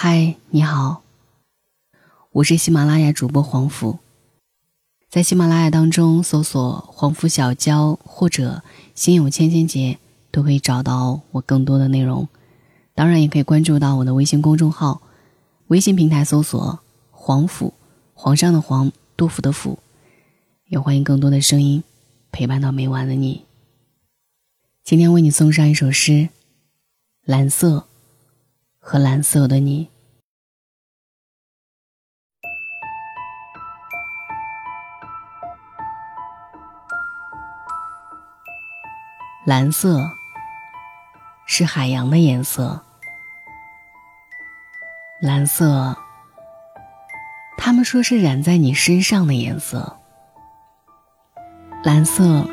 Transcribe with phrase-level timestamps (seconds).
[0.00, 1.02] 嗨，你好，
[2.30, 3.98] 我是喜马拉雅主播黄甫。
[5.10, 8.62] 在喜马拉雅当中搜索“黄甫小娇”或者
[8.94, 9.98] “心有千千结”，
[10.30, 12.28] 都可以找到我更多的内容。
[12.94, 15.02] 当然，也可以关注到我的微信公众号，
[15.66, 16.78] 微信平台搜索
[17.10, 17.74] “黄甫”，
[18.14, 19.80] 皇上的皇，杜甫的甫。
[20.66, 21.82] 也欢迎更多的声音
[22.30, 23.42] 陪伴到每晚的你。
[24.84, 26.12] 今天为你送上一首诗，
[27.24, 27.78] 《蓝色》。
[28.80, 29.90] 和蓝色的你，
[39.44, 40.10] 蓝色
[41.46, 42.82] 是海洋的颜色。
[45.20, 45.96] 蓝色，
[47.56, 49.98] 他们说是染在你身上的颜色。
[51.82, 52.48] 蓝色，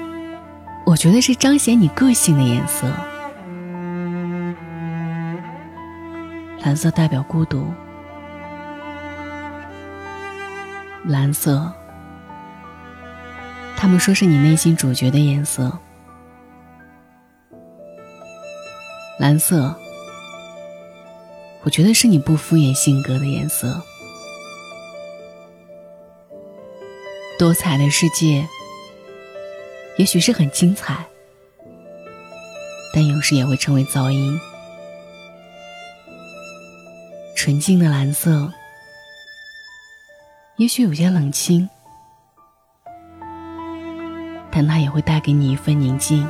[0.85, 3.14] 我觉得是彰显你个性的颜色。
[6.65, 7.71] 蓝色代表孤独，
[11.05, 11.71] 蓝色，
[13.77, 15.71] 他们说是你内心主角的颜色。
[19.19, 19.75] 蓝色，
[21.61, 23.79] 我觉得是你不敷衍性格的颜色。
[27.37, 28.43] 多彩的世界，
[29.97, 31.05] 也许是很精彩，
[32.91, 34.41] 但有时也会成为噪音。
[37.45, 38.51] 纯净的蓝色，
[40.55, 41.69] 也许有些冷清，
[44.49, 46.27] 但它也会带给你一份宁静。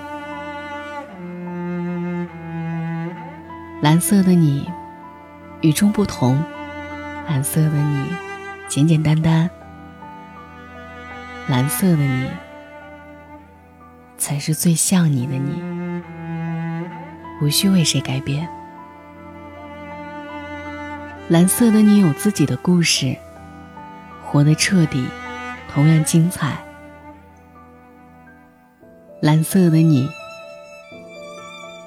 [3.81, 4.69] 蓝色的你，
[5.61, 6.35] 与众不同；
[7.29, 8.09] 蓝色的你，
[8.67, 9.47] 简简单单；
[11.47, 12.29] 蓝色的你，
[14.17, 15.63] 才是最像你的你，
[17.41, 18.49] 无需为谁改变。
[21.27, 23.17] 蓝色的你有自己的故事，
[24.23, 25.07] 活得彻底，
[25.73, 26.63] 同样精彩。
[29.23, 30.07] 蓝色的你，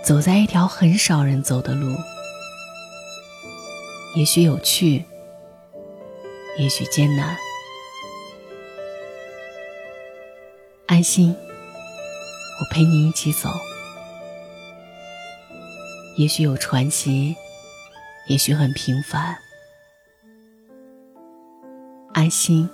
[0.03, 1.95] 走在一条很少人走的路，
[4.17, 5.05] 也许有趣，
[6.59, 7.37] 也许艰难。
[10.87, 13.51] 安心，我陪你一起走，
[16.17, 17.37] 也许有传奇。
[18.29, 19.35] 也许很平凡，
[22.13, 22.69] 安心，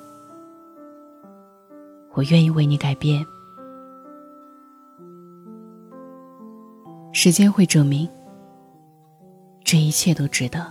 [2.14, 3.24] 我愿意为你改变。
[7.12, 8.08] 时间会证明，
[9.62, 10.66] 这一切都值得。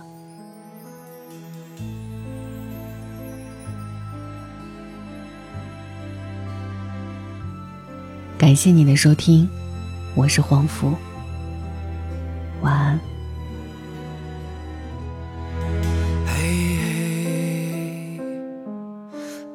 [8.36, 9.48] 感谢你的收听，
[10.14, 10.94] 我是黄福，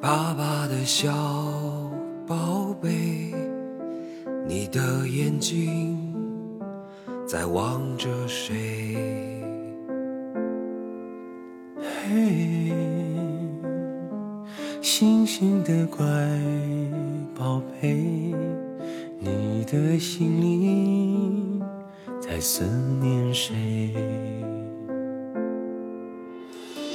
[0.01, 1.11] 爸爸的小
[2.25, 3.33] 宝贝，
[4.47, 6.15] 你的眼睛
[7.27, 8.95] 在望着谁？
[11.75, 12.71] 嘿，
[14.81, 16.05] 星星的乖
[17.37, 18.33] 宝贝，
[19.19, 21.61] 你的心里
[22.21, 22.63] 在思
[23.01, 23.93] 念谁？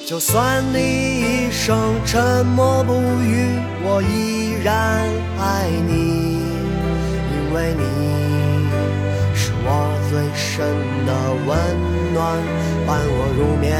[0.06, 2.92] 就算你一生沉默不
[3.22, 3.48] 语，
[3.82, 6.42] 我依然爱你，
[7.32, 7.82] 因为你
[9.34, 9.66] 是我
[10.10, 10.68] 最深
[11.06, 11.10] 的
[11.46, 11.56] 温
[12.12, 12.36] 暖，
[12.86, 13.74] 伴我入眠。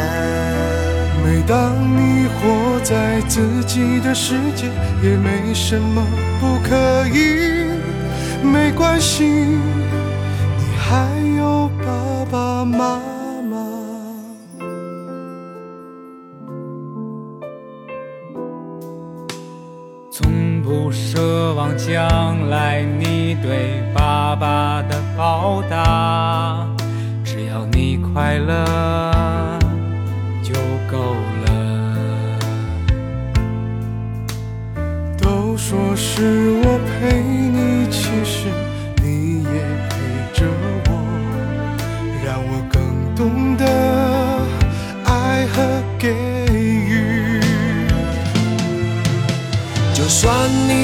[1.22, 4.70] 每当你活在自己的世界，
[5.02, 6.02] 也没什么
[6.40, 7.68] 不可以，
[8.42, 9.58] 没关系，你
[10.78, 13.13] 还有爸爸妈妈。
[21.64, 26.68] 望将来你对爸爸的报答，
[27.24, 29.58] 只要你快乐
[30.42, 30.52] 就
[30.92, 31.14] 够
[31.46, 31.48] 了。
[35.16, 38.48] 都说是我陪你，其实
[39.02, 39.48] 你也
[39.88, 39.94] 陪
[40.34, 40.44] 着
[40.84, 40.88] 我，
[42.22, 42.76] 让我更
[43.16, 43.64] 懂得
[45.06, 45.56] 爱和
[45.98, 46.10] 给
[46.52, 47.40] 予。
[49.94, 50.30] 就算
[50.68, 50.83] 你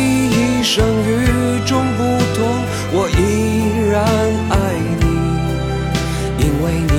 [0.73, 2.05] 生与众不
[2.37, 2.47] 同，
[2.93, 4.07] 我依然
[4.51, 4.55] 爱
[5.01, 5.05] 你，
[6.39, 6.95] 因为你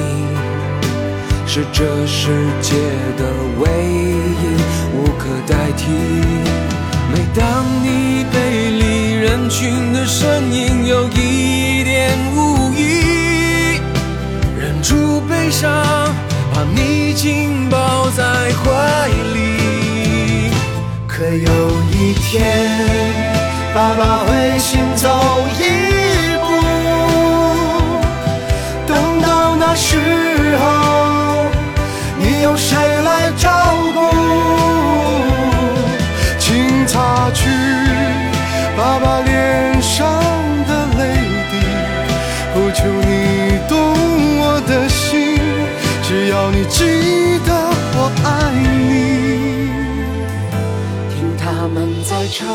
[1.48, 2.20] 是这世
[2.62, 2.76] 界
[3.16, 3.24] 的
[3.62, 3.64] 唯
[4.42, 4.44] 一，
[4.94, 5.88] 无可代替。
[7.14, 8.36] 每当你背
[8.72, 13.80] 离人群的身影有一点无意，
[14.60, 15.72] 忍住悲伤。
[16.54, 18.22] 把你紧抱在
[18.52, 20.52] 怀里。
[21.08, 23.41] 可有一天，
[23.74, 25.08] 爸爸会先走
[25.58, 25.62] 一
[26.42, 26.46] 步，
[28.86, 29.98] 等到那时
[30.58, 30.64] 候，
[32.20, 33.50] 你有谁来照
[33.94, 34.00] 顾？
[36.38, 37.48] 请擦去
[38.76, 40.06] 爸爸脸上
[40.68, 41.16] 的泪
[41.50, 41.54] 滴，
[42.54, 43.74] 不求你懂
[44.42, 45.40] 我的心，
[46.04, 47.50] 只要你记得
[47.96, 48.28] 我爱
[48.90, 48.92] 你。
[51.10, 52.46] 听他们在唱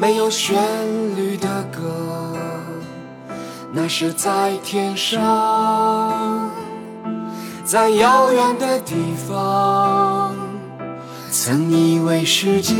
[0.00, 0.56] 没有旋
[1.16, 2.36] 律的歌，
[3.72, 6.50] 那是在天上，
[7.64, 8.94] 在遥远的地
[9.28, 10.32] 方。
[11.30, 12.78] 曾以为时间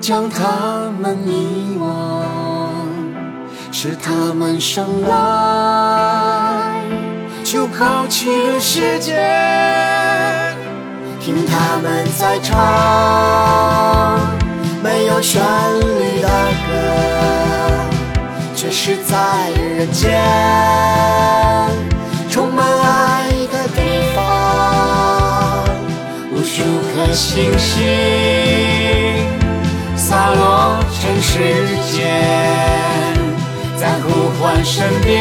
[0.00, 2.22] 将他们遗忘，
[3.72, 6.82] 是他们生来
[7.42, 9.14] 就抛弃了世界。
[11.20, 14.20] 听他们在唱
[15.06, 15.42] 有旋
[15.80, 16.28] 律的
[16.66, 16.70] 歌，
[18.56, 20.10] 这是在人间
[22.30, 23.78] 充满爱的地
[24.14, 24.18] 方。
[26.32, 26.62] 无数
[26.94, 27.72] 颗星星
[29.96, 31.32] 洒落尘世
[31.92, 32.02] 间，
[33.76, 35.12] 在呼唤身边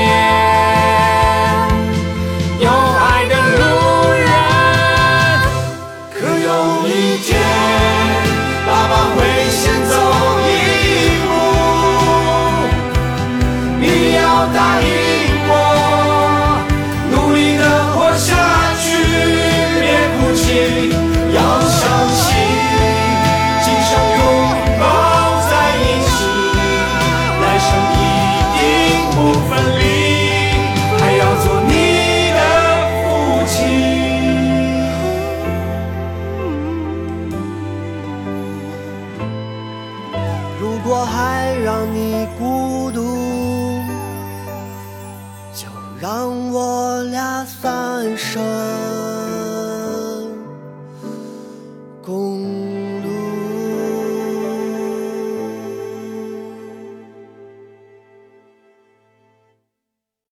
[46.74, 49.13] 我俩三生。